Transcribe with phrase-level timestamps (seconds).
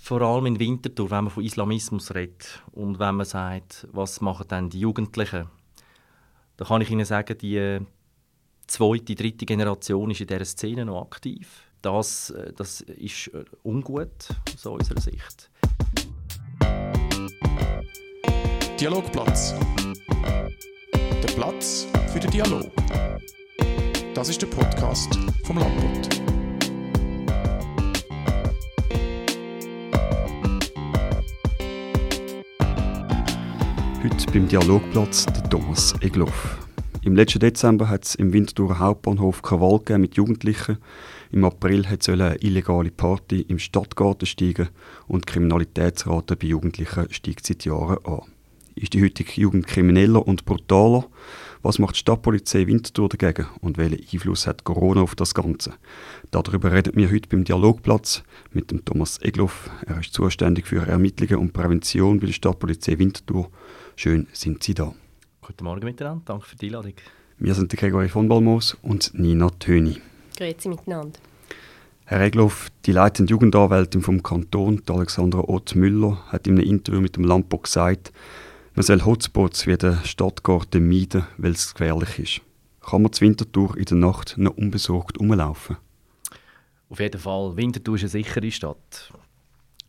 [0.00, 4.46] vor allem in Winterthur, wenn man von Islamismus redet und wenn man sagt, was machen
[4.48, 5.46] dann die Jugendlichen,
[6.56, 7.80] da kann ich Ihnen sagen, die
[8.66, 11.64] zweite, dritte Generation ist in dieser Szene noch aktiv.
[11.82, 15.50] Das, äh, das ist äh, ungut aus unserer Sicht.
[18.80, 19.54] Dialogplatz.
[20.94, 22.70] Der Platz für den Dialog.
[24.14, 25.08] Das ist der Podcast
[25.44, 26.37] vom Landbund.
[34.00, 36.56] Heute beim Dialogplatz der Thomas Egloff.
[37.02, 40.78] Im letzten Dezember hat es im Winterthur Hauptbahnhof Krawall mit Jugendlichen.
[41.32, 44.68] Im April hat eine illegale Party im Stadtgarten steigen
[45.08, 48.20] und die Kriminalitätsrate bei Jugendlichen steigt seit Jahren an.
[48.76, 51.04] Ist die heutige Jugend krimineller und brutaler?
[51.62, 55.72] Was macht die Stadtpolizei Winterthur dagegen und welchen Einfluss hat Corona auf das Ganze?
[56.30, 59.68] Darüber reden wir heute beim Dialogplatz mit dem Thomas Egloff.
[59.86, 63.50] Er ist zuständig für Ermittlungen und Prävention bei der Stadtpolizei Winterthur.
[64.00, 64.94] Schön sind Sie da.
[65.40, 66.92] Guten Morgen miteinander, danke für die Einladung.
[67.38, 69.96] Wir sind Gregory von Balmos und Nina Töni.
[70.36, 71.18] Grüezi miteinander.
[72.04, 77.16] Herr Egloff, die leitende Jugendanwältin vom Kanton, Alexandra Ott Müller, hat in einem Interview mit
[77.16, 78.12] dem Lampo gesagt,
[78.76, 82.40] man soll Hotspots wie den Stadtgarten meiden, weil es gefährlich ist.
[82.88, 85.76] Kann man zur Wintertour in der Nacht noch unbesorgt rumlaufen?
[86.88, 87.56] Auf jeden Fall.
[87.56, 89.12] Winterthur ist eine sichere Stadt.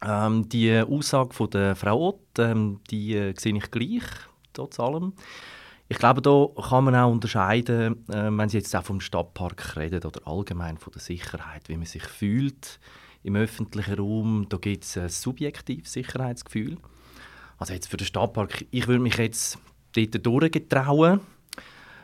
[0.01, 4.03] Ähm, die Aussage von der Frau Ott, ähm, die äh, sehe ich gleich,
[4.53, 5.13] trotz allem.
[5.89, 10.03] Ich glaube, da kann man auch unterscheiden, äh, wenn Sie jetzt auch vom Stadtpark reden
[10.03, 12.79] oder allgemein von der Sicherheit, wie man sich fühlt
[13.23, 14.45] im öffentlichen Raum.
[14.49, 16.77] Da gibt es ein subjektives Sicherheitsgefühl.
[17.57, 19.57] Also jetzt für den Stadtpark, ich würde mich jetzt
[19.93, 21.19] dort durchgetrauen.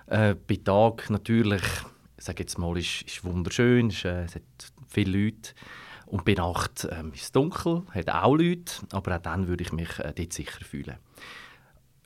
[0.07, 1.63] Äh, bei Tag natürlich,
[2.17, 4.41] ich sage jetzt mal, ist, ist wunderschön, ist, äh, es hat
[4.89, 5.53] viele Leute.
[6.05, 9.71] Und bei Nacht ähm, ist es dunkel, hat auch Leute, aber auch dann würde ich
[9.71, 10.95] mich äh, dort sicher fühlen.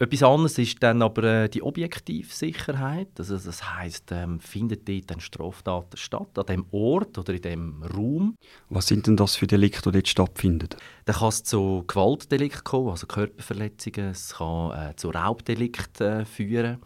[0.02, 3.10] Etwas anderes ist dann aber äh, die Objektivsicherheit.
[3.18, 7.84] Also das heißt, ähm, findet dort eine Straftat statt, an dem Ort oder in dem
[7.84, 8.36] Raum.
[8.70, 10.70] Was sind denn das für Delikte, die dort stattfinden?
[11.04, 14.12] Dann kann es zu Gewaltdelikten kommen, also Körperverletzungen.
[14.12, 16.78] Es kann äh, zu Raubdelikten äh, führen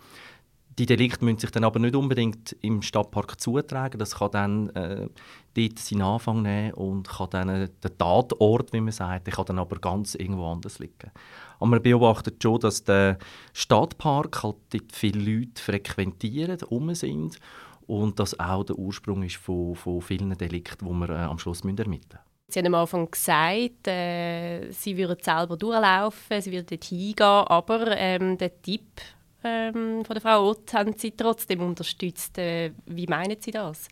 [0.80, 4.00] die Delikte müssen sich dann aber nicht unbedingt im Stadtpark zutragen.
[4.00, 5.08] Das kann dann äh,
[5.54, 9.60] dort seinen Anfang nehmen und kann dann äh, der Tatort, wie man sagt, kann dann
[9.60, 11.12] aber ganz irgendwo anders liegen.
[11.60, 13.18] Aber man beobachtet schon, dass der
[13.54, 17.40] Stadtpark halt dort viele Leute frequentieren, um sind
[17.88, 21.62] und das auch der Ursprung ist von, von vielen Delikten, die wir äh, am Schluss
[21.62, 22.20] ermitteln müssen.
[22.48, 27.98] Sie haben am Anfang gesagt, äh, Sie würden selber durchlaufen, Sie würden dort hingehen, aber
[27.98, 29.02] ähm, der Tipp
[29.44, 32.38] ähm, von der Frau Ott haben Sie trotzdem unterstützt.
[32.38, 33.88] Äh, wie meinen Sie das?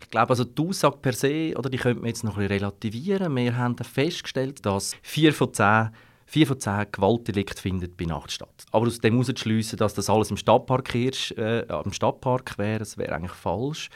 [0.00, 2.58] Ich glaube, also die Aussage per se, oder die könnte man jetzt noch ein bisschen
[2.58, 3.34] relativieren.
[3.34, 5.90] Wir haben festgestellt, dass vier von zehn,
[6.26, 8.66] vier von zehn Gewaltdelikte findet bei Nacht statt.
[8.70, 13.14] Aber aus dem herauszuschliessen, dass das alles im Stadtpark, ist, äh, Stadtpark wäre, das wäre
[13.14, 13.88] eigentlich falsch.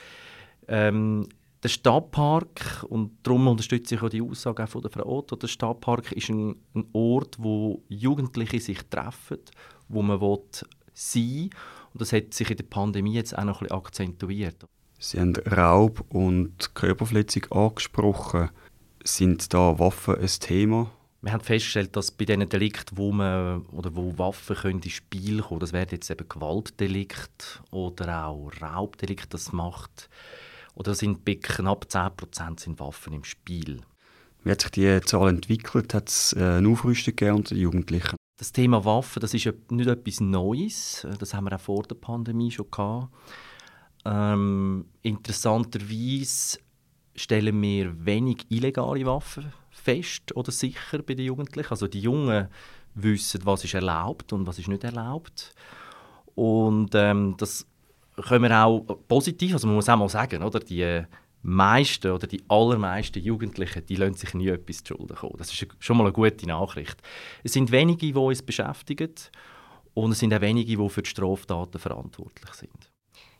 [0.67, 1.29] Ähm,
[1.63, 5.49] der Stadtpark, und darum unterstütze ich auch die Aussage auch von der Frau Otto, der
[5.49, 9.39] Stadtpark ist ein, ein Ort, wo Jugendliche sich treffen
[9.91, 10.39] wo man will
[10.95, 11.51] sein
[11.93, 14.65] Und das hat sich in der Pandemie jetzt auch noch ein bisschen akzentuiert.
[14.99, 18.51] Sie haben Raub und Körperverletzung angesprochen.
[19.03, 20.91] Sind da Waffen ein Thema?
[21.23, 25.43] Wir haben festgestellt, dass bei diesen Delikten, wo, man, oder wo Waffen können ins Spiel
[25.43, 30.09] kommen das wäre jetzt eben Gewaltdelikt oder auch Raubdelikt, das macht.
[30.75, 33.83] Oder sind bei knapp 10% sind Waffen im Spiel.
[34.45, 35.93] Wie hat sich die Zahl entwickelt?
[35.93, 38.17] Hat es äh, eine Aufrüstung gegeben unter den Jugendlichen?
[38.41, 41.07] Das Thema Waffen, das ist nicht etwas Neues.
[41.19, 43.09] Das haben wir auch vor der Pandemie schon gehabt.
[44.07, 46.59] Ähm, interessanterweise
[47.15, 51.71] stellen wir wenig illegale Waffen fest oder sicher bei den Jugendlichen.
[51.71, 52.49] Also die Jungen
[52.95, 55.55] wissen, was ist erlaubt und was ist nicht erlaubt.
[56.35, 57.67] Und ähm, das
[58.23, 61.05] können wir auch positiv, also man muss auch mal sagen, oder die
[61.43, 65.37] meisten oder die allermeisten Jugendlichen, die lassen sich nie etwas zu Schulden kommen.
[65.39, 66.97] Das ist schon mal eine gute Nachricht.
[67.43, 69.15] Es sind wenige, die uns beschäftigen
[69.95, 72.91] und es sind auch wenige, die für die Straftaten verantwortlich sind.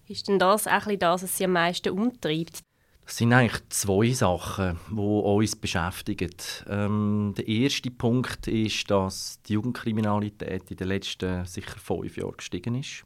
[0.09, 2.61] Ist denn das auch das, was Sie am meisten umtreibt?
[3.05, 6.31] Das sind eigentlich zwei Sachen, die uns beschäftigen.
[6.69, 12.77] Ähm, der erste Punkt ist, dass die Jugendkriminalität in den letzten sicher fünf Jahren gestiegen
[12.77, 13.05] ist.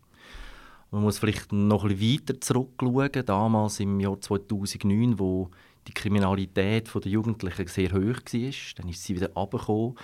[0.90, 3.26] Man muss vielleicht noch ein bisschen weiter zurückschauen.
[3.26, 5.50] Damals im Jahr 2009, wo
[5.86, 9.96] die Kriminalität der Jugendlichen sehr hoch war, dann ist sie wieder abgekommen.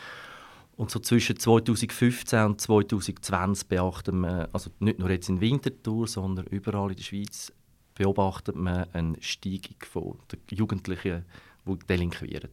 [0.77, 6.47] Und so zwischen 2015 und 2020 beachten wir, also nicht nur jetzt in Winterthur, sondern
[6.47, 7.53] überall in der Schweiz,
[7.95, 11.27] beobachtet man eine Steigung den Jugendlichen,
[11.67, 12.51] die delinquieren.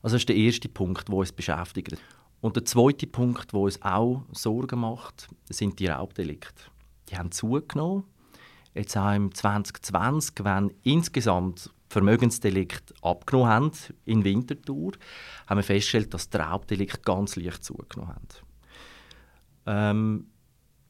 [0.00, 1.96] Also das ist der erste Punkt, der uns beschäftigt.
[2.40, 6.70] Und der zweite Punkt, der uns auch Sorgen macht, sind die Raubdelikte.
[7.08, 8.04] Die haben zugenommen.
[8.74, 13.72] Jetzt auch im 2020, wenn insgesamt Vermögensdelikte abgenommen haben
[14.04, 14.92] in Winterthur,
[15.46, 18.28] haben wir festgestellt, dass die Raubdelikte ganz leicht zugenommen haben.
[19.66, 20.26] Ähm,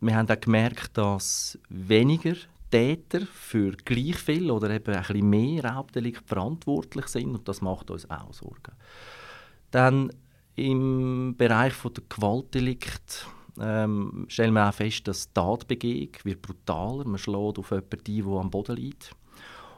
[0.00, 2.34] wir haben auch gemerkt, dass weniger
[2.70, 7.90] Täter für gleich viel oder eben ein bisschen mehr Raubdelikte verantwortlich sind und das macht
[7.90, 8.72] uns auch Sorgen.
[9.70, 10.10] Dann
[10.56, 13.26] im Bereich der Gewaltdelikt
[13.62, 17.04] ähm, stellen wir auch fest, dass die Tatbegehung wird brutaler.
[17.04, 19.12] Man schlägt auf jemanden ein, der am Boden liegt.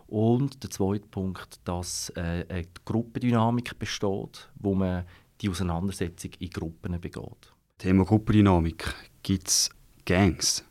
[0.06, 5.05] Und der zweite Punkt, dass äh, eine Gruppendynamik besteht, wo man
[5.41, 7.53] die Auseinandersetzung in Gruppen begeht.
[7.79, 8.93] Thema Gruppendynamik.
[9.23, 9.71] Gibt es
[10.05, 10.65] Gangs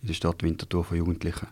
[0.00, 1.48] in der Stadt Winterthur von Jugendlichen?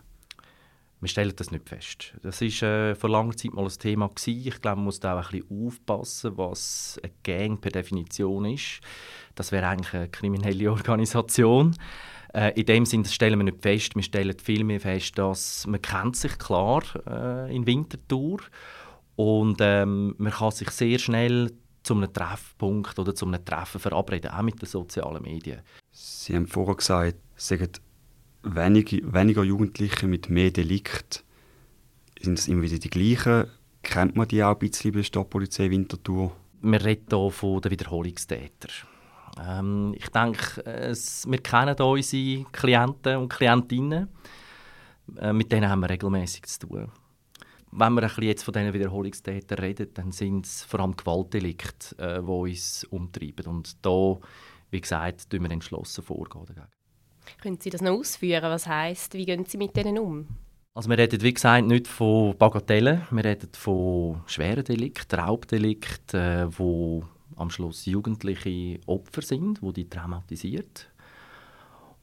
[1.03, 2.13] Wir stellen das nicht fest.
[2.23, 4.47] Das war äh, vor langer Zeit mal ein Thema gewesen.
[4.47, 8.79] Ich glaube, man muss da auch ein bisschen aufpassen, was eine Gang per Definition ist.
[9.35, 11.75] Das wäre eigentlich eine kriminelle Organisation.
[12.33, 13.95] Äh, in dem Sinne stellen wir nicht fest.
[13.95, 18.39] Wir stellen vielmehr fest, dass man kennt sich klar äh, in Winterthur
[19.15, 21.51] und ähm, man kann sich sehr schnell
[21.83, 25.61] zu einem Treffpunkt oder zu einem Treffen verabreden, auch mit den sozialen Medien.
[25.91, 27.71] Sie haben vorher gesagt, Sie sagen,
[28.43, 31.23] wenig, weniger Jugendliche mit mehr Delikt.
[32.21, 33.49] Sind es immer wieder die gleichen?
[33.81, 36.31] Kennt man die auch ein bisschen bei der Stadtpolizei Winterthur?
[36.61, 38.71] Wir reden hier von den Wiederholungstätern.
[39.41, 44.07] Ähm, ich denke, es, wir kennen unsere Klienten und Klientinnen.
[45.17, 46.91] Äh, mit denen haben wir regelmäßig zu tun.
[47.71, 51.97] Wenn wir ein bisschen jetzt von diesen Wiederholungstätern reden, dann sind es vor allem Gewaltdelikte,
[51.97, 53.47] äh, die uns umtreiben.
[53.47, 54.17] Und da,
[54.69, 56.67] wie gesagt, tun wir entschlossen vorgehen dagegen.
[57.41, 58.43] Können Sie das noch ausführen?
[58.43, 60.27] Was heißt, wie gehen Sie mit denen um?
[60.75, 66.47] Also wir reden, wie gesagt, nicht von Bagatellen, wir reden von schweren Delikten, Raubdelikten, äh,
[66.57, 67.03] wo
[67.35, 70.89] am Schluss jugendliche Opfer sind, wo die traumatisiert.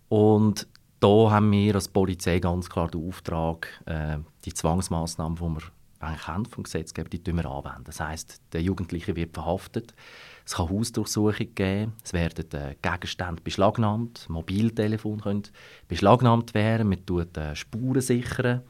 [0.09, 0.69] Und
[1.01, 5.63] da haben wir als Polizei ganz klar den Auftrag, äh, die Zwangsmaßnahmen, die wir
[6.01, 7.85] eigentlich haben vom Gesetzgeber, die wir anwenden.
[7.85, 9.95] Das heißt, der Jugendliche wird verhaftet,
[10.47, 15.43] es kann Hausdurchsuchungen geben, es werden äh, Gegenstände beschlagnahmt, Mobiltelefone können
[15.89, 18.63] beschlagnahmt werden, man tut äh, Spuren sichern.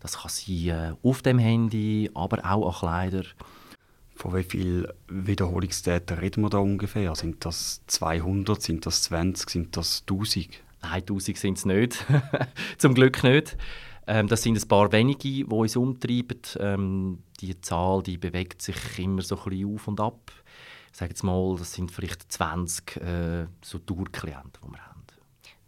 [0.00, 3.24] Das kann sein äh, auf dem Handy, aber auch an Kleider.
[4.14, 7.14] Von wie vielen Wiederholungstätern reden wir da ungefähr?
[7.14, 10.48] Sind das 200, sind das 20, sind das 1000?
[10.82, 12.04] Nein, 1000 sind es nicht.
[12.78, 13.56] Zum Glück nicht.
[14.06, 16.40] Ähm, das sind ein paar wenige, die uns umtreiben.
[16.58, 20.32] Ähm, die Zahl die bewegt sich immer so ein bisschen auf und ab
[20.92, 25.02] sage jetzt mal, das sind vielleicht 20 äh, so Tourklienten, die wir haben.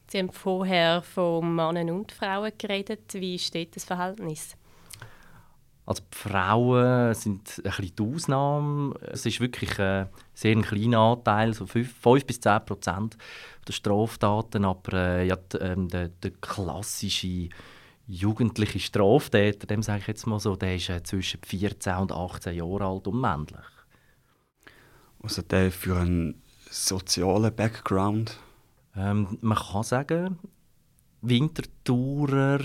[0.07, 3.15] Sie haben vorher von Männern und Frauen geredet.
[3.15, 4.55] Wie steht das Verhältnis?
[5.87, 8.95] Also die Frauen sind ein bisschen die Ausnahme.
[9.01, 13.17] Es ist wirklich ein sehr kleiner Anteil, so 5, 5 bis 10 Prozent
[13.67, 14.65] der Straftaten.
[14.65, 17.49] Aber äh, ja, ähm, der, der, klassische
[18.07, 22.55] jugendliche Straftäter, dem sage ich jetzt mal so, der ist äh, zwischen 14 und 18
[22.55, 23.67] Jahren alt und männlich.
[25.21, 28.39] Was hat der für einen sozialen Background?
[28.97, 30.39] Ähm, man kann sagen,
[31.23, 32.61] Winterthurer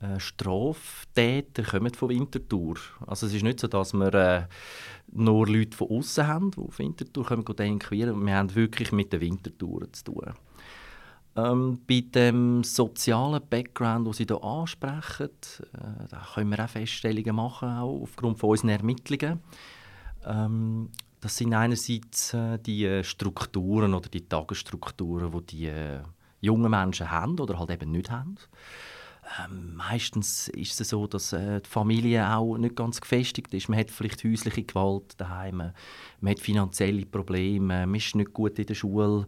[0.00, 2.76] äh, Straftäter kommen von Winterthur.
[3.06, 4.46] Also es ist nicht so, dass wir äh,
[5.12, 8.24] nur Leute von außen haben, die auf Winterthur kommen delinquieren.
[8.24, 10.34] Wir haben wirklich mit den Winterthuren zu tun.
[11.34, 15.30] Ähm, bei dem sozialen Background, den Sie hier ansprechen,
[15.72, 19.40] äh, da können wir auch Feststellungen machen, auch aufgrund von unseren Ermittlungen.
[20.26, 26.00] Ähm, das sind einerseits äh, die äh, Strukturen oder die Tagesstrukturen, die die äh,
[26.40, 28.36] jungen Menschen haben oder halt eben nicht haben.
[29.40, 33.68] Ähm, meistens ist es so, dass äh, die Familie auch nicht ganz gefestigt ist.
[33.68, 35.72] Man hat vielleicht häusliche Gewalt daheim,
[36.20, 39.26] man hat finanzielle Probleme, man ist nicht gut in der Schule.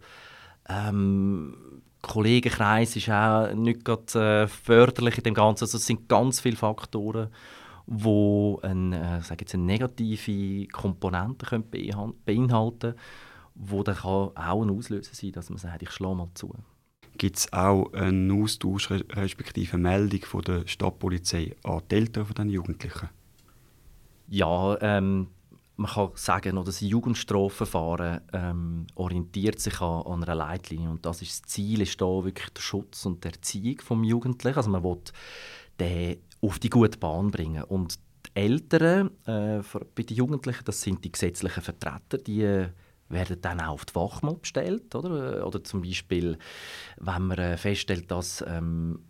[0.68, 5.64] Ähm, Kollegenkreis ist auch nicht gerade äh, förderlich in dem Ganzen.
[5.64, 7.28] Also es sind ganz viele Faktoren,
[7.86, 11.64] wo eine, äh, sage jetzt eine negative Komponente können
[12.24, 12.94] beinhalten
[13.54, 16.54] wo dann kann auch ein Auslöser sein dass man sagt, ich schlage mal zu.
[17.16, 22.48] Gibt es auch einen Austausch respektive Meldung von der Stadtpolizei an die Eltern von den
[22.48, 23.08] Jugendlichen?
[24.26, 25.28] Ja, ähm,
[25.76, 31.44] man kann sagen, das Jugendstrafverfahren ähm, orientiert sich an, an, einer Leitlinie und das ist
[31.44, 34.56] das Ziel ist da wirklich der Schutz und die Erziehung des Jugendlichen.
[34.56, 35.00] Also man will
[35.80, 37.64] den auf die gute Bahn bringen.
[37.64, 39.62] Und die Eltern äh,
[39.94, 42.68] bei den Jugendlichen, das sind die gesetzlichen Vertreter, die äh,
[43.08, 44.94] werden dann auch auf die Wachmob bestellt.
[44.94, 46.38] Oder, oder zum Beispiel,
[46.98, 49.00] wenn man äh, feststellt, dass ähm,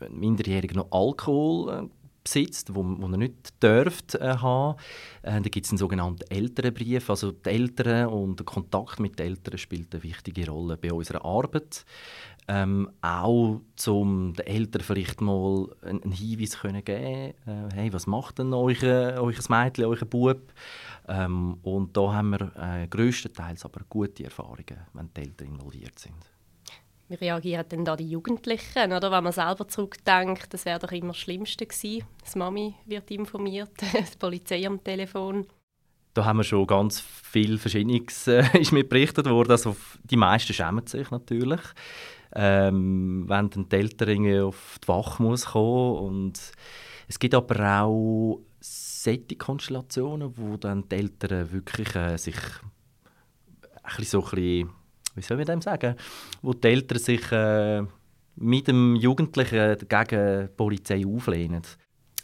[0.00, 4.78] ein Minderjähriger noch Alkohol äh, besitzt, wo, wo er nicht dürft äh, haben.
[5.22, 7.10] Äh, da gibt es einen sogenannten Elternbrief.
[7.10, 11.24] Also die Eltern und der Kontakt mit den Eltern spielt eine wichtige Rolle bei unserer
[11.24, 11.84] Arbeit.
[12.48, 18.38] Ähm, auch um den Eltern vielleicht mal einen, Hinweis können geben äh, hey, was macht
[18.38, 20.52] denn euer, euer Mädchen, euer Bub?
[21.06, 26.39] Ähm, und da haben wir äh, größtenteils aber gute Erfahrungen, wenn die Eltern involviert sind.
[27.10, 28.92] Wie reagieren denn da die Jugendlichen?
[28.92, 32.04] Oder wenn man selber zurückdenkt, das wäre doch immer das Schlimmste gewesen.
[32.32, 35.44] Die Mami wird informiert, die Polizei am Telefon.
[36.14, 39.50] Da haben wir schon ganz viel Verschiedenes äh, ist mir berichtet worden.
[39.50, 39.74] Also
[40.04, 41.60] die meisten schämen sich natürlich,
[42.32, 46.52] ähm, wenn dann die Eltern auf die Wache muss kommen und
[47.08, 52.36] es gibt aber auch solche Konstellationen, wo dann die Eltern wirklich äh, sich
[53.82, 54.79] ein bisschen so ein bisschen
[55.14, 55.96] wie soll man dem sagen,
[56.42, 57.82] wo die Eltern sich äh,
[58.36, 61.62] mit dem Jugendlichen gegen die Polizei auflehnen.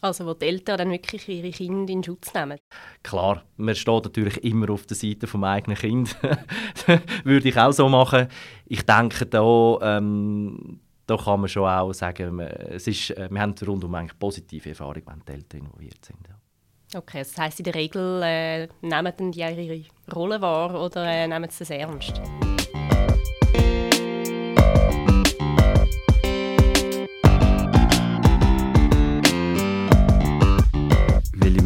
[0.01, 2.59] Also wo die Eltern dann wirklich ihre Kinder in Schutz nehmen?
[3.03, 6.17] Klar, man steht natürlich immer auf der Seite des eigenen Kind.
[7.25, 8.29] Würde ich auch so machen.
[8.67, 13.55] Ich denke, da, ähm, da kann man schon auch sagen, es ist, äh, wir haben
[13.67, 16.19] rundum eigentlich positive Erfahrungen, wenn die Eltern involviert sind.
[16.29, 16.99] Ja.
[16.99, 21.51] Okay, das heisst in der Regel äh, nehmen die ihre Rolle wahr oder äh, nehmen
[21.51, 22.21] sie das ernst?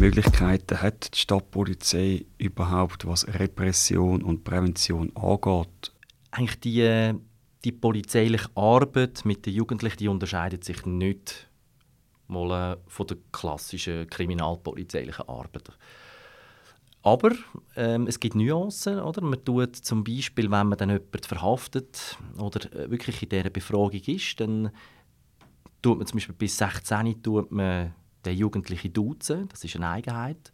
[0.01, 5.91] Möglichkeiten hat die Stadtpolizei überhaupt, was Repression und Prävention angeht?
[6.31, 7.13] Eigentlich die,
[7.63, 11.47] die polizeiliche Arbeit mit den Jugendlichen die unterscheidet sich nicht
[12.25, 15.69] mal äh, von der klassischen kriminalpolizeilichen Arbeit.
[17.03, 17.33] Aber
[17.75, 18.99] ähm, es gibt Nuancen.
[18.99, 19.21] Oder?
[19.21, 24.01] Man tut zum Beispiel, wenn man dann jemanden verhaftet oder äh, wirklich in dieser Befragung
[24.07, 24.71] ist, dann
[25.83, 27.93] tut man zum Beispiel bis 16 tut man
[28.25, 30.51] den Jugendlichen duzen, das ist eine Eigenheit.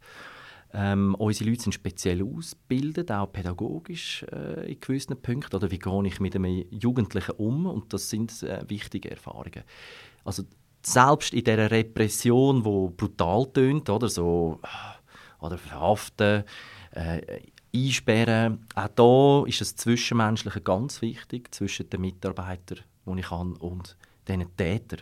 [0.74, 5.56] Ähm, unsere Leute sind speziell ausgebildet, auch pädagogisch äh, in gewissen Punkten.
[5.56, 7.66] Oder wie gehe ich mit einem Jugendlichen um?
[7.68, 9.64] Und das sind äh, wichtige Erfahrungen.
[10.26, 10.44] Also
[10.82, 16.44] selbst in dieser Repression, die brutal tönt, oder so, äh, oder verhaften,
[16.92, 17.42] äh,
[17.74, 23.96] einsperren, auch da ist das Zwischenmenschliche ganz wichtig zwischen den Mitarbeitern, die ich habe, und
[24.28, 25.02] den Tätern.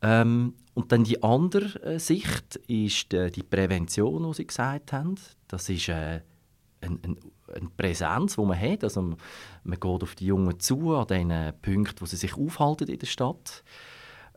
[0.00, 5.16] Ähm, und dann die andere äh, Sicht ist äh, die Prävention, die Sie gesagt haben.
[5.48, 6.22] Das ist äh,
[6.80, 7.16] eine, eine,
[7.54, 8.82] eine Präsenz, die man hat.
[8.82, 9.18] Also, man,
[9.80, 13.62] geht auf die Jungen zu, an den Punkten, wo sie sich aufhalten in der Stadt.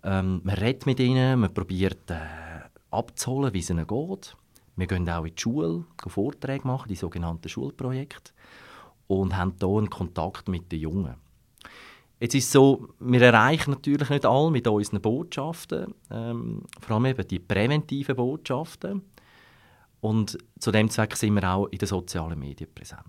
[0.04, 2.20] Ähm, man redet mit ihnen, man probiert äh,
[2.92, 4.36] abzuholen, wie es ihnen geht.
[4.76, 8.34] Wir gehen auch in die Schule, Vorträge machen, die sogenannten Schulprojekte.
[9.08, 11.16] Und haben hier einen Kontakt mit den Jungen.
[12.20, 17.06] Jetzt ist es so, wir erreichen natürlich nicht alle mit unseren Botschaften, ähm, vor allem
[17.08, 19.02] eben die präventiven Botschaften.
[20.00, 23.02] Und zu dem Zweck sind wir auch in den sozialen Medien präsent.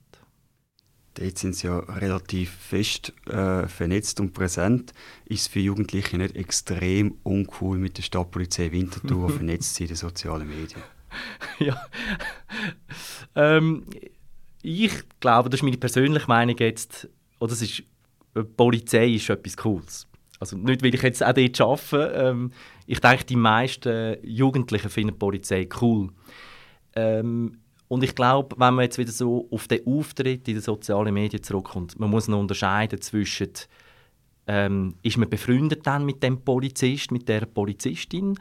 [1.15, 4.93] Dort sind sie ja relativ fest äh, vernetzt und präsent.
[5.25, 9.89] Ist es für Jugendliche nicht extrem uncool, mit der Stadtpolizei Winterthur vernetzt zu sein in
[9.89, 10.83] den sozialen Medien?
[11.59, 11.81] ja.
[13.35, 13.85] ähm,
[14.63, 17.09] ich glaube, das ist meine persönliche Meinung jetzt,
[17.39, 17.83] oder es ist
[18.45, 20.07] Polizei ist etwas Cooles.
[20.39, 22.13] Also nicht, weil ich jetzt auch dort arbeite.
[22.15, 22.53] Ähm,
[22.87, 26.11] ich denke, die meisten Jugendlichen finden die Polizei cool.
[26.95, 31.15] Ähm, und ich glaube, wenn man jetzt wieder so auf den Auftritt in den sozialen
[31.15, 33.51] Medien zurückkommt, man muss noch unterscheiden zwischen
[34.49, 38.39] ähm, ist man befreundet dann mit dem Polizist, mit der Polizistin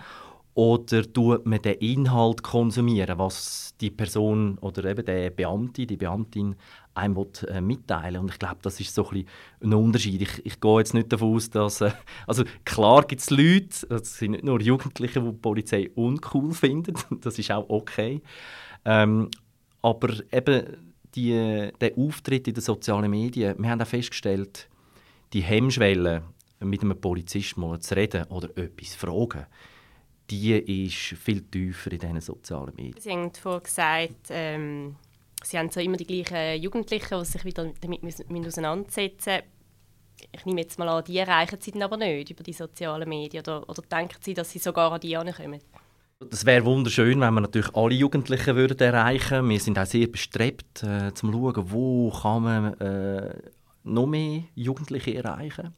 [0.55, 6.55] oder tut man den Inhalt konsumieren, was die Person oder eben der Beamte, die Beamtin
[6.93, 9.25] einem will, äh, mitteilen Und ich glaube, das ist so ein,
[9.61, 10.21] ein Unterschied.
[10.21, 11.81] Ich, ich gehe jetzt nicht davon aus, dass...
[11.81, 11.91] Äh,
[12.25, 16.95] also klar gibt es Leute, das sind nicht nur Jugendliche, die die Polizei uncool finden,
[17.21, 18.21] das ist auch okay.
[18.85, 19.29] Ähm,
[19.81, 20.77] aber eben
[21.15, 24.69] die, der Auftritt in den sozialen Medien, wir haben auch festgestellt,
[25.33, 26.23] die Hemmschwelle,
[26.61, 29.45] mit einem Polizisten mal zu reden oder etwas zu fragen,
[30.29, 32.99] die ist viel tiefer in diesen sozialen Medien.
[32.99, 34.95] Sie haben vorhin gesagt, ähm,
[35.43, 39.55] Sie haben so immer die gleichen Jugendlichen, die sich wieder damit müssen auseinandersetzen müssen.
[40.31, 43.41] Ich nehme jetzt mal an, die erreichen Sie dann aber nicht über die sozialen Medien.
[43.41, 45.61] Oder, oder denken Sie, dass Sie sogar an die ankommen?
[46.19, 49.49] Das wäre wunderschön, wenn wir natürlich alle Jugendlichen würden erreichen würden.
[49.49, 53.35] Wir sind auch sehr bestrebt, äh, zu schauen, wo kann man äh,
[53.83, 55.73] noch mehr Jugendliche erreichen.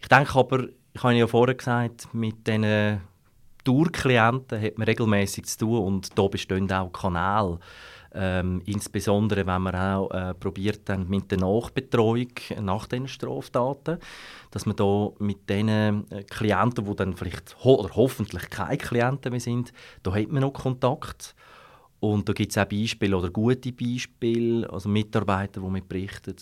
[0.00, 3.00] Ich denke aber, ich habe ja vorher gesagt, mit diesen
[3.64, 7.58] Tourklienten hat man regelmäßig zu tun und da bestehen auch Kanäle
[8.16, 12.30] Ähm, insbesondere, wenn man auch äh, probiert dann mit der Nachbetreuung
[12.60, 13.98] nach den Straftaten,
[14.52, 19.32] dass man da mit den äh, Klienten, die dann vielleicht ho oder hoffentlich keine Klienten
[19.32, 19.72] mehr sind,
[20.04, 21.34] da hat man noch Kontakt.
[21.98, 26.36] Und da gibt es auch Beispiele oder gute Beispiele, also Mitarbeiter, die mir berichten,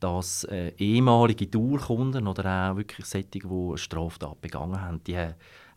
[0.00, 5.16] dass äh, ehemalige Dauerkunden oder auch wirklich solche, die eine Straftat begangen haben, die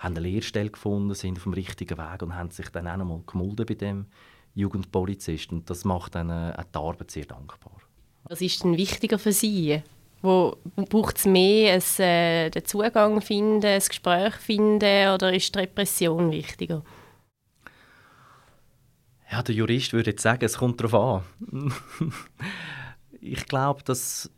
[0.01, 3.21] haben eine Lehrstelle gefunden, sind auf dem richtigen Weg und haben sich dann auch einmal
[3.27, 4.07] gemulden bei dem
[4.55, 5.51] Jugendpolizist.
[5.51, 7.73] Und das macht dann äh, auch die Arbeit sehr dankbar.
[8.23, 9.81] Was ist denn wichtiger für Sie?
[10.23, 15.59] Wo braucht es mehr ein, äh, den Zugang finden, ein Gespräch finden oder ist die
[15.59, 16.83] Repression wichtiger?
[19.31, 21.73] Ja, der Jurist würde jetzt sagen, es kommt darauf an.
[23.21, 24.29] ich glaube, das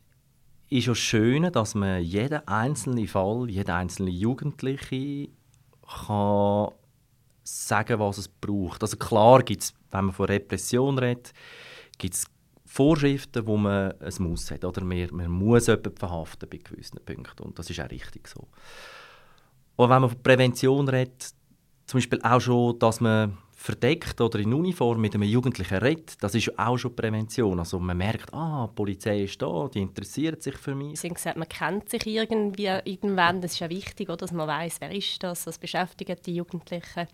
[0.70, 5.30] ist ja schön, dass man jeden einzelnen Fall, jeden einzelnen Jugendliche
[6.08, 6.72] kann
[7.44, 8.82] sagen, was es braucht.
[8.82, 11.34] Also klar gibt es, wenn man von Repression redet,
[11.98, 12.26] gibt es
[12.66, 14.66] Vorschriften, wo man es muss hat.
[14.66, 17.44] Oder man, man muss jemanden verhaften bei gewissen Punkten.
[17.44, 18.48] Und das ist auch richtig so.
[19.78, 21.34] Aber wenn man von Prävention redet,
[21.86, 26.36] zum Beispiel auch schon, dass man verdeckt oder in Uniform mit einem Jugendlichen redet, das
[26.36, 27.58] ist auch schon Prävention.
[27.60, 31.00] Also man merkt, ah, die Polizei ist da, die interessiert sich für mich.
[31.00, 33.40] Sie haben gesagt, man kennt sich irgendwie irgendwann.
[33.40, 34.18] Das ist ja wichtig, oder?
[34.18, 37.08] dass man weiß, wer ist das, was beschäftigt die Jugendlichen.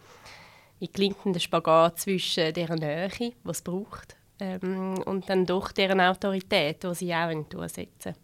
[0.79, 6.01] Wie gelingt der Spagat zwischen deren Nähe, die es braucht, ähm, und dann doch deren
[6.01, 8.15] Autorität, die sie auch durchsetzen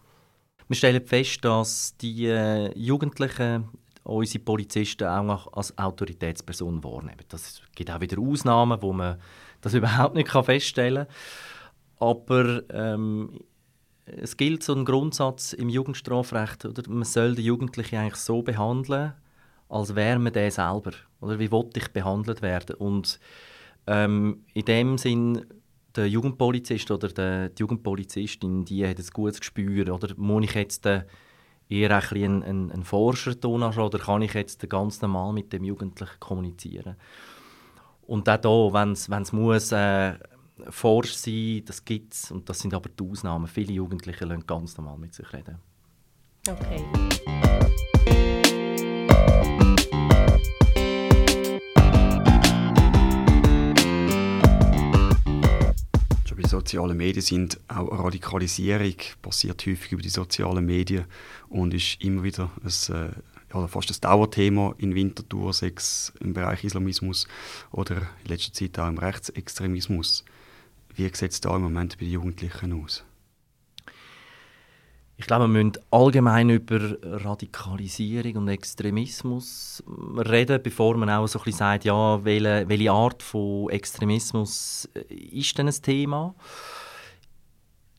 [0.67, 3.70] Wir stellen fest, dass die äh, Jugendlichen
[4.05, 7.24] unsere Polizisten auch als Autoritätsperson wahrnehmen.
[7.29, 9.17] Das gibt auch wieder Ausnahmen, wo man
[9.62, 11.15] das überhaupt nicht feststellen kann.
[11.97, 13.39] Aber ähm,
[14.05, 16.83] es gilt so ein Grundsatz im Jugendstrafrecht, oder?
[16.88, 19.13] man soll den Jugendlichen eigentlich so behandeln,
[19.69, 20.91] als wäre man der selber.
[21.21, 22.75] Oder wie wollte ich behandelt werden?
[22.75, 23.19] Und
[23.88, 25.45] ähm, in dem Sinn
[25.95, 29.91] der Jugendpolizist oder der, die Jugendpolizistin, die hat ein gutes Gespür.
[29.93, 31.05] Oder muss ich jetzt den
[31.69, 36.95] eher ein, ein, ein Forscherton oder kann ich jetzt ganz normal mit dem Jugendlichen kommunizieren?
[38.07, 40.13] Und auch hier, wenn es muss, äh,
[40.69, 43.48] forsch sein, das gibt es, und das sind aber die Ausnahmen.
[43.48, 45.57] Viele Jugendliche lernen ganz normal mit sich reden.
[46.48, 46.83] Okay.
[56.55, 61.05] Sozialen Medien sind, auch Radikalisierung passiert häufig über die sozialen Medien
[61.50, 63.09] und ist immer wieder ein, äh,
[63.53, 67.27] ja, fast ein Dauerthema in Winterthur, sechs im Bereich Islamismus
[67.72, 70.24] oder in letzter Zeit auch im Rechtsextremismus.
[70.96, 73.03] Wie sieht es da im Moment bei den Jugendlichen aus?
[75.18, 79.82] Ich glaube, wir müssen allgemein über Radikalisierung und Extremismus
[80.18, 85.58] reden, bevor man auch so ein bisschen sagt, ja, welche, welche Art von Extremismus ist
[85.58, 86.36] denn ein Thema?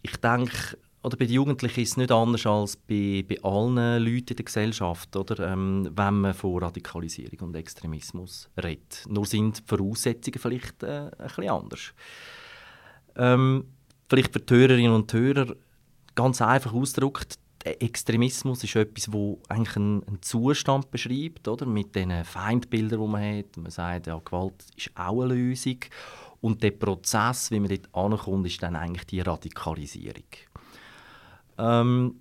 [0.02, 4.30] Ich denke, oder bei den Jugendlichen ist es nicht anders als bei, bei allen Leuten
[4.30, 5.52] in der Gesellschaft, oder?
[5.52, 9.04] Ähm, wenn man von Radikalisierung und Extremismus redet.
[9.08, 11.94] Nur sind die Voraussetzungen vielleicht äh, ein bisschen anders.
[13.14, 13.64] Ähm,
[14.08, 15.54] vielleicht für die Hörerinnen und Hörer
[16.16, 21.66] ganz einfach ausgedrückt, Extremismus ist etwas, wo eigentlich einen, Zustand beschreibt, oder?
[21.66, 23.56] mit den Feindbildern, die man hat.
[23.56, 25.78] Man sagt, ja, Gewalt ist auch eine Lösung.
[26.40, 30.24] Und der Prozess, wie man dort ankommt, ist dann eigentlich die Radikalisierung.
[31.58, 32.20] Ähm,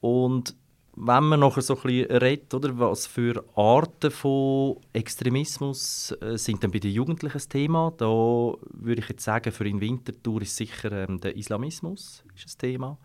[0.00, 0.54] und
[1.02, 6.70] wenn man nachher so ein redet, oder, was für Arten von Extremismus äh, sind dann
[6.70, 10.92] bei den Jugendlichen das Thema, da würde ich jetzt sagen, für in Winterthur ist sicher
[10.92, 12.98] ähm, der Islamismus ist ein Thema.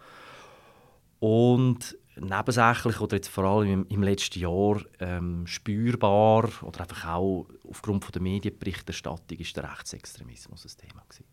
[1.20, 7.48] Und nebensächlich oder jetzt vor allem im, im letzten Jahr ähm, spürbar oder einfach auch
[7.64, 11.26] aufgrund von der Medienberichterstattung ist der Rechtsextremismus ein Thema gewesen.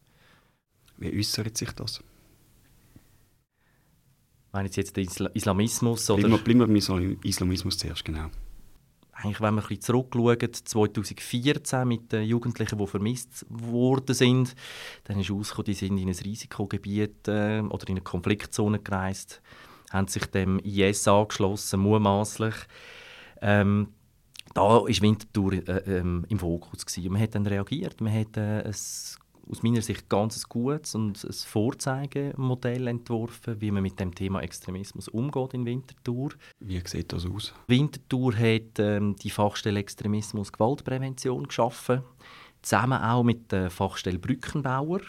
[0.98, 2.00] Wie äußert sich das?
[4.52, 6.08] Meine jetzt den Isla Islamismus?
[6.10, 6.28] Oder?
[6.28, 8.30] Bleiben, wir, bleiben wir beim Islamismus zuerst, genau.
[9.12, 14.54] Eigentlich, wenn wir ein bisschen zurückschauen, 2014 mit den Jugendlichen, die vermisst worden sind,
[15.04, 19.40] dann ist herausgekommen, die sind in ein Risikogebiet äh, oder in eine Konfliktzone gereist,
[19.90, 22.54] haben sich dem IS angeschlossen, mutmaßlich.
[23.40, 23.88] Ähm,
[24.54, 26.84] da war Winterthur äh, ähm, im Fokus.
[26.84, 27.12] Gewesen.
[27.12, 28.74] Man hat dann reagiert, man hat äh, ein
[29.52, 35.08] aus meiner Sicht ganz gutes und ein Vorzeigemodell entworfen, wie man mit dem Thema Extremismus
[35.08, 36.30] umgeht in Winterthur.
[36.58, 37.52] Wie sieht das aus?
[37.68, 42.00] Winterthur hat ähm, die Fachstelle Extremismus Gewaltprävention geschaffen,
[42.62, 45.00] zusammen auch mit der Fachstelle Brückenbauer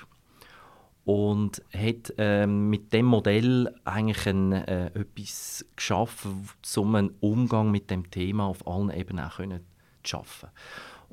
[1.06, 7.90] und hat ähm, mit dem Modell eigentlich ein, äh, etwas geschaffen, um einen Umgang mit
[7.90, 9.60] dem Thema auf allen Ebenen auch zu
[10.04, 10.50] schaffen.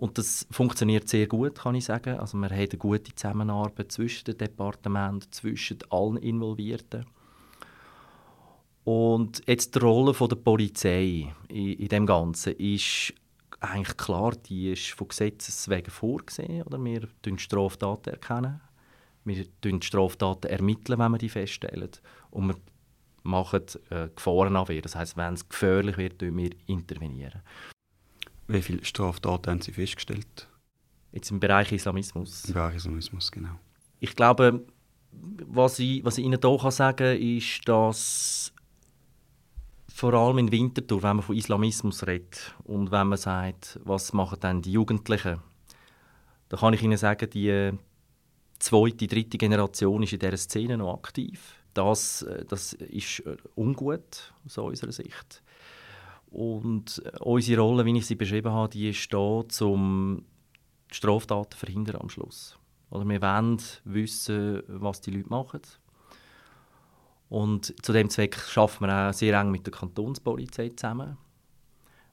[0.00, 2.18] Und das funktioniert sehr gut, kann ich sagen.
[2.18, 7.04] Also wir haben eine gute Zusammenarbeit zwischen den Departementen, zwischen allen Involvierten.
[8.84, 13.12] Und jetzt die Rolle der Polizei in, in dem Ganzen ist
[13.60, 16.62] eigentlich klar, die ist von Gesetzes wegen vorgesehen.
[16.62, 16.82] Oder?
[16.82, 18.14] Wir erkennen Straftaten.
[18.14, 18.62] Erkennen.
[19.24, 21.90] Wir ermitteln Straftaten, ermitteln, wenn wir die feststellen.
[22.30, 22.56] Und wir
[23.22, 24.80] machen äh, Gefahrenabwehr.
[24.80, 27.42] Das heißt, wenn es gefährlich wird, wir intervenieren.
[28.52, 30.48] Wie viele Straftaten haben Sie festgestellt?
[31.12, 32.46] Jetzt im Bereich Islamismus.
[32.46, 33.60] Im Bereich Islamismus, genau.
[34.00, 34.66] Ich glaube,
[35.12, 38.52] was ich, was ich Ihnen hier sagen kann, ist, dass
[39.88, 44.38] vor allem in Winterthur, wenn man von Islamismus redet und wenn man sagt, was machen
[44.40, 45.38] dann die Jugendlichen,
[46.48, 47.72] da kann ich Ihnen sagen, die
[48.58, 51.54] zweite, dritte Generation ist in dieser Szene noch aktiv.
[51.72, 55.40] Das, äh, das ist äh, ungut aus unserer Sicht.
[56.30, 60.24] Und äh, unsere Rolle, wie ich sie beschrieben habe, die ist da, um
[60.90, 62.56] Straftaten zu verhindern am Schluss.
[62.90, 65.60] Oder wir wollen wissen, was die Leute machen.
[67.28, 71.16] Und zu dem Zweck arbeiten wir auch sehr eng mit der Kantonspolizei zusammen.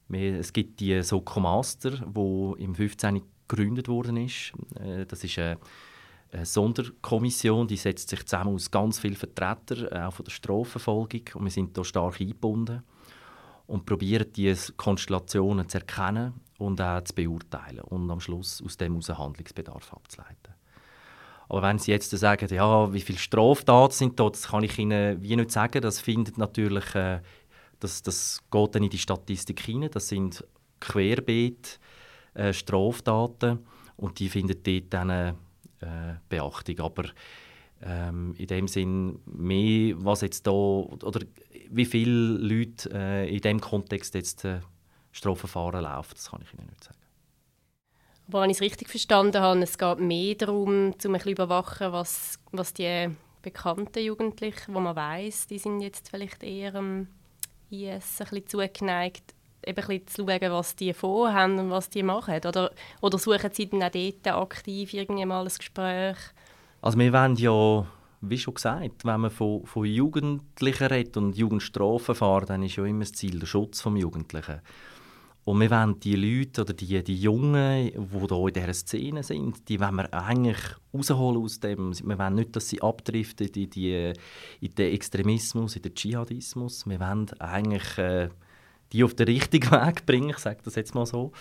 [0.08, 3.20] Wir, es gibt die Soko Master, die im 15.
[3.46, 4.52] gegründet worden ist.
[4.80, 5.58] Äh, das ist eine,
[6.32, 11.22] eine, Sonderkommission, die setzt sich zusammen aus ganz vielen Vertretern, äh, auch von der Strafverfolgung.
[11.34, 12.84] Und wir sind hier stark eingebunden
[13.68, 18.94] und probieren diese Konstellationen zu erkennen und auch zu beurteilen und am Schluss aus dem
[18.94, 20.54] einen Handlungsbedarf abzuleiten.
[21.48, 25.22] Aber wenn Sie jetzt sagen, ja, wie viele Straftaten sind da, das kann ich Ihnen
[25.22, 25.80] wie nicht sagen.
[25.80, 27.20] Das findet natürlich, äh,
[27.80, 29.90] das, das geht dann in die Statistik hinein.
[29.92, 30.44] Das sind
[30.80, 31.78] querbeet
[32.34, 33.60] äh, Straftaten
[33.96, 35.32] und die finden dort dann äh,
[36.28, 36.80] Beachtung.
[36.80, 37.04] Aber
[37.82, 41.20] ähm, in dem Sinn mehr, was jetzt da oder
[41.70, 44.60] wie viele Leute äh, in dem Kontext jetzt äh,
[45.12, 46.98] Strafverfahren laufen, das kann ich Ihnen nicht sagen.
[48.28, 52.38] Aber wenn ich es richtig verstanden habe, es geht mehr darum, zu ein überwachen, was,
[52.52, 53.08] was die
[53.40, 57.08] bekannten Jugendlichen, wo man weiß, die sind jetzt vielleicht eher am
[57.70, 62.02] IS ein bisschen zugeneigt, eben ein bisschen zu schauen, was die vorhaben und was die
[62.02, 62.40] machen.
[62.44, 66.16] Oder, oder suchen sie dann auch dort aktiv irgendwie mal ein Gespräch?
[66.82, 67.86] Also wir wollen ja,
[68.20, 73.00] wie schon gesagt, wenn man von, von Jugendlichen redet und Jugendstrafenfahren, dann ist ja immer
[73.00, 74.60] das Ziel der Schutz des Jugendlichen.
[75.44, 79.66] Und wir wollen die Leute oder die, die Jungen, die hier in dieser Szene sind,
[79.66, 80.58] die wollen wir eigentlich
[80.92, 81.94] rausholen aus dem.
[82.06, 84.12] Wir wollen nicht, dass sie abdriften in, die,
[84.60, 86.86] in den Extremismus, in den Dschihadismus.
[86.86, 88.28] Wir wollen eigentlich äh,
[88.92, 91.32] die auf den richtigen Weg bringen, ich sage das jetzt mal so.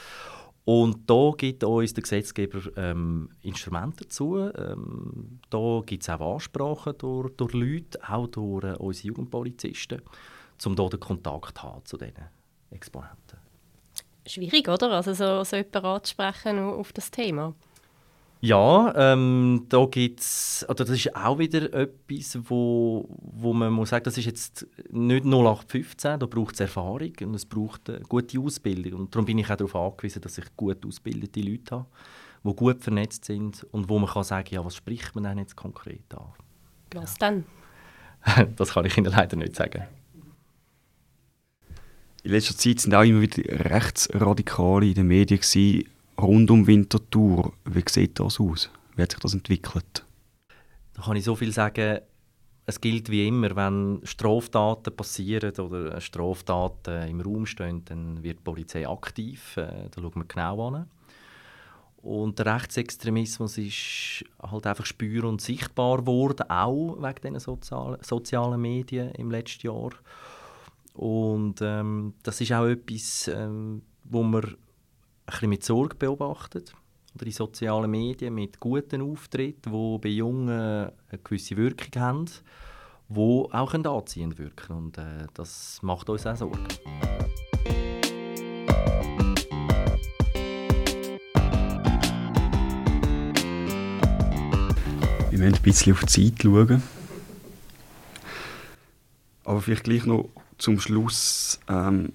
[0.68, 4.38] Und da gibt uns der Gesetzgeber ähm, Instrumente dazu.
[4.38, 10.02] Ähm, da gibt es auch Ansprachen durch, durch Leute, auch durch äh, unsere Jugendpolizisten,
[10.66, 12.28] um hier den Kontakt zu haben zu diesen
[12.70, 13.40] Exponenten
[14.30, 14.92] schwierig, oder?
[14.92, 17.54] Also so, so jemanden anzusprechen auf das Thema.
[18.40, 24.04] Ja, ähm, da gibt's, oder das ist auch wieder etwas, wo, wo man muss sagen,
[24.04, 29.02] das ist jetzt nicht 0815, da braucht es Erfahrung und es braucht eine gute Ausbildung.
[29.02, 31.86] Und darum bin ich auch darauf angewiesen, dass ich gut ausgebildete Leute habe,
[32.44, 35.56] die gut vernetzt sind und wo man kann sagen, ja, was spricht man denn jetzt
[35.56, 36.28] konkret an?
[36.94, 37.44] Was denn?
[38.56, 39.84] das kann ich Ihnen leider nicht sagen.
[42.24, 45.90] In letzter Zeit sind auch immer wieder Rechtsradikale in den Medien gewesen,
[46.22, 47.54] rund um Winterthur.
[47.66, 48.70] Wie sieht das aus?
[48.96, 50.06] Wie hat sich das entwickelt?
[50.94, 52.00] Da kann ich so viel sagen,
[52.66, 58.44] es gilt wie immer, wenn Straftaten passieren oder Straftaten im Raum stehen, dann wird die
[58.44, 59.56] Polizei aktiv.
[59.56, 60.90] Äh, da schauen wir genau an.
[61.98, 68.62] Und der Rechtsextremismus ist halt einfach spür- und sichtbar geworden, auch wegen diesen sozialen, sozialen
[68.62, 69.92] Medien im letzten Jahr.
[70.94, 74.58] Und ähm, das ist auch etwas, ähm, wo man
[75.28, 76.74] bisschen mit Sorge beobachtet.
[77.16, 82.26] Oder die sozialen Medien mit guten Auftritten, die bei Jungen eine gewisse Wirkung haben,
[83.10, 86.68] die auch anziehend wirken Und äh, das macht uns auch Sorgen.
[95.30, 96.82] Wir müssen ein bisschen auf die Zeit schauen.
[99.44, 102.12] Aber vielleicht gleich noch zum Schluss ähm,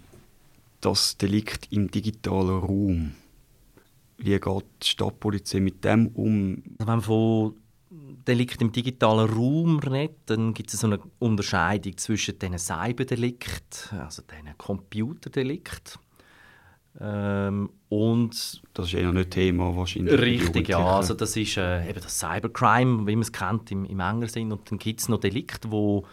[0.83, 3.15] das Delikt im digitalen Raum.
[4.19, 6.63] Wie geht die Stadtpolizei mit dem um?
[6.79, 7.55] Wenn man von
[8.27, 14.23] Delikt im digitalen Raum redet, dann gibt es so eine Unterscheidung zwischen den Cyberdelikten, also
[14.23, 16.01] den Computerdelikten,
[17.01, 20.19] ähm, und das ist ja nicht Thema wahrscheinlich.
[20.21, 20.79] Richtig, ja.
[20.79, 24.53] Also das ist äh, eben das Cybercrime, wie man es kennt im, im engeren Sinn.
[24.53, 26.05] Und dann gibt es noch Delikte, wo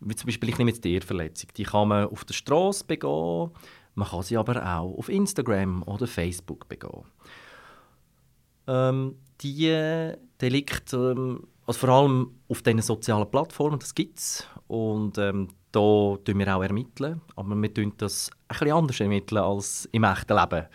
[0.00, 1.50] wie zum Beispiel, ich nehme jetzt die Ehrverletzung.
[1.56, 3.50] Die kann man auf der Straße begehen,
[3.94, 7.04] man kann sie aber auch auf Instagram oder Facebook begehen.
[8.66, 14.46] ähm, die Delikte, ähm, also vor allem auf diesen sozialen Plattformen, das gibt es.
[14.66, 16.62] Und ähm, da ermitteln wir auch.
[16.62, 20.66] ermitteln, Aber wir ermitteln das bisschen anders ermitteln als im echten Leben.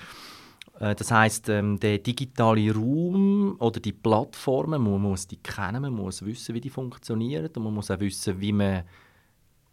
[0.79, 5.93] Äh, das heißt, ähm, der digitale Raum oder die Plattformen, man muss die kennen, man
[5.93, 8.83] muss wissen, wie die funktionieren und man muss auch wissen, wie man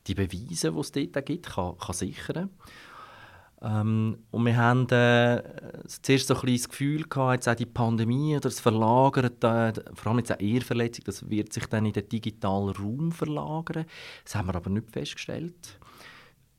[0.06, 2.50] die Beweise, die es dort gibt, kann, kann sichern
[3.62, 5.42] ähm, und wir haben äh,
[5.86, 10.08] zuerst so ein das Gefühl gehabt, jetzt auch die Pandemie oder das Verlagern, äh, vor
[10.08, 13.86] allem jetzt auch Ehrverletzung, das wird sich dann in den digitalen Raum verlagern.
[14.24, 15.78] Das haben wir aber nicht festgestellt.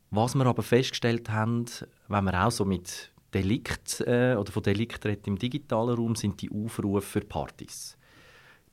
[0.10, 1.66] Was wir aber festgestellt haben,
[2.08, 6.50] wenn wir auch so mit Delikt äh, oder von Delikt im digitalen Raum, sind die
[6.50, 7.98] Aufrufe für Partys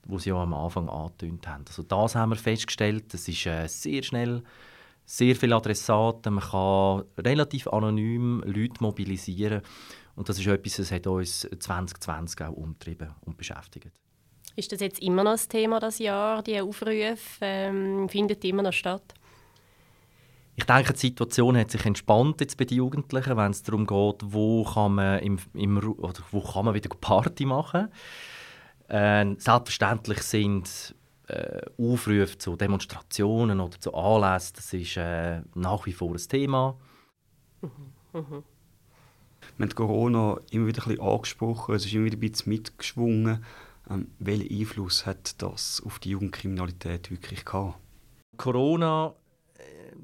[0.07, 1.65] wo sie ja am Anfang angetönt haben.
[1.67, 4.43] Also das haben wir festgestellt, das ist äh, sehr schnell
[5.05, 9.61] sehr viele Adressaten, man kann relativ anonym Leute mobilisieren
[10.15, 13.91] und das ist etwas, das hat uns 2020 auch umtrieben und beschäftigt.
[14.55, 17.17] Ist das jetzt immer noch das Thema das Jahr, die Aufrufe?
[17.41, 19.13] Ähm, findet immer noch statt?
[20.55, 24.21] Ich denke, die Situation hat sich entspannt jetzt bei den Jugendlichen, wenn es darum geht,
[24.23, 27.89] wo kann man, im, im, oder wo kann man wieder Party machen.
[28.87, 30.94] Äh, selbstverständlich sind
[31.27, 36.77] äh, Aufrufe zu Demonstrationen oder zu Anlässen, das ist äh, nach wie vor ein Thema.
[37.61, 37.69] Mhm.
[38.13, 38.43] Mhm.
[39.57, 43.43] Wir haben Corona immer wieder ein bisschen angesprochen, es ist immer wieder ein bisschen mitgeschwungen.
[43.89, 47.77] Ähm, welchen Einfluss hat das auf die Jugendkriminalität wirklich gehabt?
[48.37, 49.13] Corona
[49.57, 49.95] äh,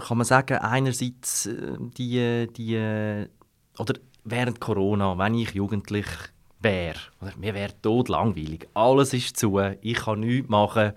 [0.00, 3.26] kann man sagen, einerseits äh, die, die
[3.78, 6.06] oder während Corona, wenn ich jugendlich
[6.60, 6.98] wäre.
[7.38, 8.68] Mir wäre tot langweilig.
[8.74, 10.92] Alles ist zu, ich kann nichts machen.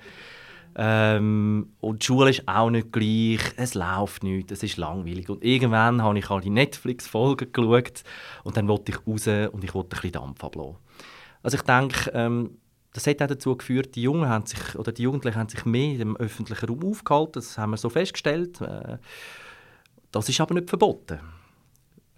[0.76, 5.30] Ähm, und die Schule ist auch nicht gleich, es läuft nicht, es ist langweilig.
[5.30, 8.04] Und irgendwann habe ich die Netflix-Folgen geschaut
[8.44, 10.78] und dann wollte ich raus und ich wollte ein bisschen Dampf ablassen.
[11.44, 12.58] Also ich denke, ähm,
[12.94, 16.00] das hat auch dazu geführt, die Jungen haben sich, oder die Jugendlichen haben sich mehr
[16.00, 18.62] im öffentlichen Raum aufgehalten, das haben wir so festgestellt.
[18.62, 18.98] Äh,
[20.12, 21.20] das ist aber nicht verboten.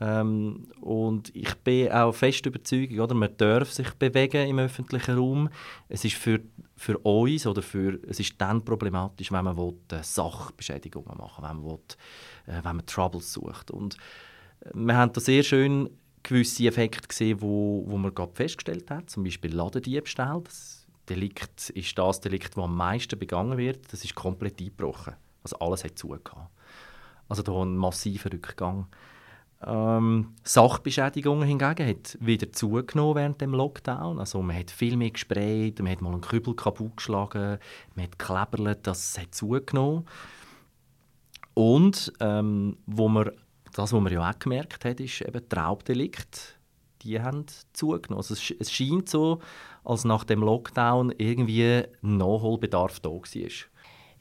[0.01, 5.49] Ähm, und ich bin auch fest überzeugt, oder, man darf sich bewegen im öffentlichen Raum.
[5.88, 6.41] Es ist für,
[6.75, 11.58] für uns oder für, es ist dann problematisch, wenn man will, Sachbeschädigungen machen will, wenn
[11.58, 11.79] man, will,
[12.47, 13.71] äh, wenn man Troubles sucht.
[13.71, 13.95] Und
[14.62, 15.89] äh, wir haben da sehr schön
[16.23, 20.41] gewisse Effekte gesehen, wo, wo man gerade festgestellt hat, zum Beispiel Ladendiebstahl.
[20.41, 23.93] Das Delikt ist das Delikt, das am meisten begangen wird.
[23.93, 25.13] Das ist komplett eingebrochen.
[25.43, 26.31] Also alles hat zugehört.
[27.29, 28.88] Also da ein massiver Rückgang.
[29.63, 34.20] Ähm, Sachbeschädigungen hingegen hat wieder zugenommen während dem Lockdown.
[34.20, 37.58] Also man hat viel mehr gesprayt, man hat mal einen Kübel kaputtgeschlagen,
[37.96, 40.06] man hat gekleberlet, das hat zugenommen.
[41.54, 43.32] Und ähm, wo man,
[43.74, 46.60] das, was man ja auch gemerkt hat, ist eben Traubdelikt.
[47.02, 48.18] Die haben zugenommen.
[48.18, 49.39] Also es, es scheint so,
[49.84, 53.22] als nach dem Lockdown irgendwie Nachholbedarf da war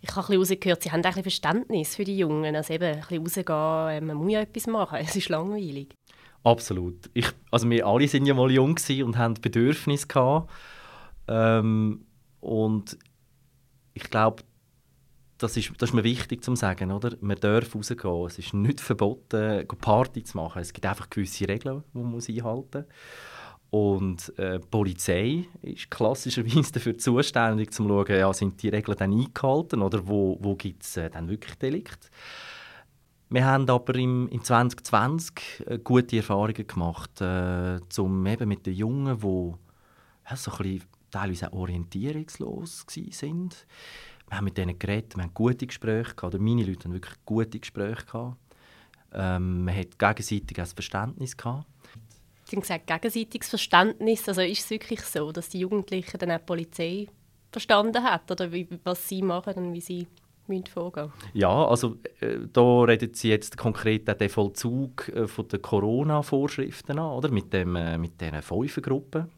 [0.05, 2.55] ich habe rausgehört, sie haben ein Verständnis für die Jungen.
[2.55, 5.95] Also eben ein bisschen rausgehen, äh, man muss ja etwas machen, es ist langweilig.
[6.43, 7.11] Absolut.
[7.14, 10.07] Ich, also wir alle waren ja mal jung und hatten Bedürfnisse.
[10.07, 10.51] Gehabt.
[11.27, 12.05] Ähm,
[12.40, 12.99] und
[13.95, 14.43] ich glaube,
[15.38, 17.17] das ist, das ist mir wichtig zu sagen, oder?
[17.21, 18.27] Man darf rausgehen.
[18.27, 20.61] Es ist nicht verboten, Party zu machen.
[20.61, 22.95] Es gibt einfach gewisse Regeln, die man einhalten muss.
[23.74, 29.12] Und äh, die Polizei ist klassischerweise dafür zuständig, zu schauen, ja, sind die Regeln dann
[29.12, 32.08] eingehalten oder wo, wo gibt es äh, dann wirklich Delikt.
[33.30, 38.74] Wir haben aber im, im 2020 äh, gute Erfahrungen gemacht, äh, zum eben mit den
[38.74, 39.54] Jungen, die
[40.30, 43.50] ja, so ein bisschen, teilweise auch orientierungslos waren.
[44.28, 47.16] Wir haben mit denen geredet, wir haben gute Gespräche gehabt, oder meine Leute haben wirklich
[47.24, 48.37] gute Gespräche gehabt.
[49.12, 51.66] Ähm, man hat gegenseitig ein Verständnis gehabt.
[52.55, 54.29] Haben gesagt, gegenseitiges Verständnis.
[54.29, 57.07] Also ist es wirklich so, dass die Jugendlichen dann auch die Polizei
[57.51, 60.07] verstanden hat oder wie, was sie machen und wie sie
[60.69, 66.99] vorgehen Ja, also äh, da reden Sie jetzt konkret den Vollzug äh, von der Corona-Vorschriften
[66.99, 67.31] an, oder?
[67.31, 69.31] Mit, dem, äh, mit diesen Fünfergruppen.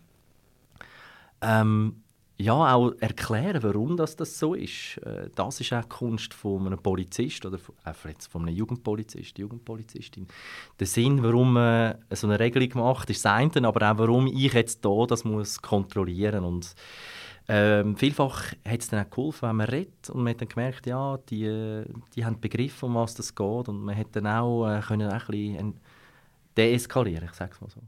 [1.41, 2.03] Ähm,
[2.39, 4.99] ja, auch erklären, warum das, das so ist.
[4.99, 8.55] Äh, das ist auch die Kunst von einem Polizist oder von, äh, jetzt von einem
[8.55, 10.27] Jugendpolizist, Jugendpolizistin.
[10.79, 14.53] Der Sinn, warum man so eine Regelung macht, ist das eine, aber auch warum ich
[14.53, 16.75] jetzt hier das muss kontrollieren muss.
[17.49, 20.87] Ähm, vielfach hat es dann auch geholfen, wenn man redet und man hat dann gemerkt,
[20.87, 24.81] ja, die, die haben begriffen, um was das geht und man hat dann auch, äh,
[24.81, 25.81] können ein bisschen
[26.57, 27.81] deeskalieren, ich sage es mal so.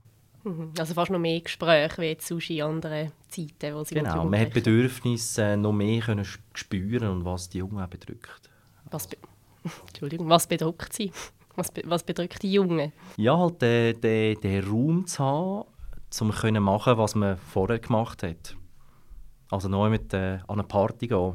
[0.45, 0.73] Mhm.
[0.79, 4.53] Also fast noch mehr Gespräche wie jetzt in anderen Zeiten, wo sie Genau, man hat
[4.53, 8.49] Bedürfnisse äh, noch mehr können spüren und was die Jungen auch bedrückt.
[8.91, 9.17] Was, be
[9.89, 11.13] Entschuldigung, was bedrückt sie?
[11.57, 12.93] Was, be was bedrückt die Jungen?
[13.17, 15.69] Ja, halt den, den, den Raum zu haben,
[16.21, 18.57] um zu machen, was man vorher gemacht hat.
[19.51, 21.35] Also neu mit äh, an eine Party gehen,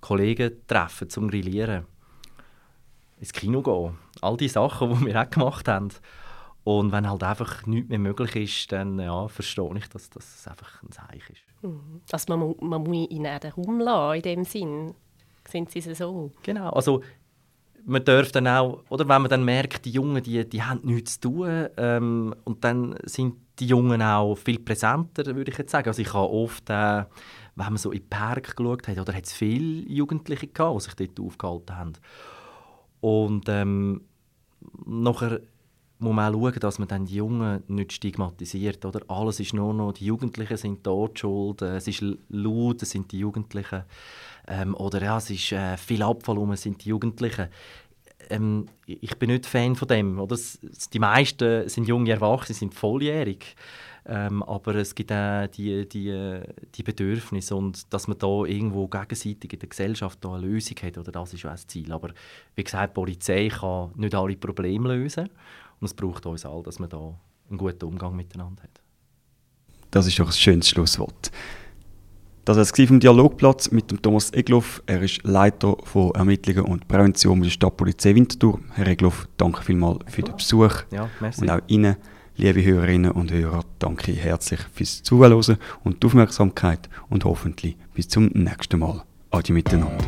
[0.00, 1.86] Kollegen treffen zum Grillieren,
[3.20, 3.96] ins Kino gehen.
[4.20, 5.90] All die Sachen, die wir auch gemacht haben.
[6.64, 10.82] Und wenn halt einfach nichts mehr möglich ist, dann ja, verstehe ich, dass das einfach
[10.82, 11.42] ein Zeichen ist.
[11.62, 12.00] Mhm.
[12.10, 14.94] Also man, man muss ihn auch den Raum lassen, in dem Sinn.
[15.48, 16.30] Sind Sie so?
[16.42, 17.02] Genau, also
[17.84, 21.18] man darf dann auch, oder wenn man dann merkt, die Jungen, die, die haben nichts
[21.18, 25.88] zu tun ähm, und dann sind die Jungen auch viel präsenter, würde ich jetzt sagen.
[25.88, 27.04] Also ich habe oft, äh,
[27.54, 30.84] wenn man so in den Park geschaut hat, oder hat es viele Jugendliche gehabt, die
[30.84, 31.92] sich dort aufgehalten haben.
[33.00, 34.02] Und ähm,
[34.86, 35.40] nachher
[36.02, 38.84] muss man auch schauen, dass man dann die Jungen nicht stigmatisiert.
[38.84, 39.00] Oder?
[39.08, 43.10] Alles ist nur noch, die Jugendlichen sind dort schuld, äh, es ist laut, es sind
[43.12, 43.84] die Jugendlichen.
[44.46, 47.48] Ähm, oder ja, es ist äh, viel Abfall um, es sind die Jugendlichen.
[48.28, 50.18] Ähm, ich bin nicht Fan von dem.
[50.18, 50.36] Oder?
[50.92, 53.54] Die meisten sind junge Erwachsene, sind volljährig.
[54.04, 56.40] Ähm, aber es gibt auch die, die,
[56.74, 60.98] die Bedürfnisse und dass man da irgendwo gegenseitig in der Gesellschaft da eine Lösung hat,
[60.98, 61.92] oder das ist auch das Ziel.
[61.92, 62.08] Aber
[62.56, 65.30] wie gesagt, die Polizei kann nicht alle Probleme lösen
[65.82, 67.12] und es braucht uns alle, dass man da
[67.50, 68.80] einen guten Umgang miteinander hat.
[69.90, 71.32] Das ist doch ein schönes Schlusswort.
[72.44, 74.80] Das war es vom Dialogplatz mit dem Thomas Egloff.
[74.86, 78.60] Er ist Leiter von Ermittlungen und Prävention bei der Stadtpolizei Winterthur.
[78.74, 80.72] Herr Egloff, danke vielmals für den Besuch.
[80.92, 81.42] Ja, merci.
[81.42, 81.96] Und auch Ihnen,
[82.36, 88.26] liebe Hörerinnen und Hörer, danke herzlich fürs Zuhören und die Aufmerksamkeit und hoffentlich bis zum
[88.26, 89.02] nächsten Mal.
[89.30, 89.98] Adi miteinander.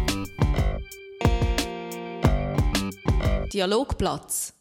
[3.53, 4.55] Dialogplatz